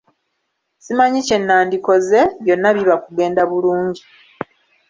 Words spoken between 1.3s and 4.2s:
nnandikoze, byonna biba kugenda bulungi.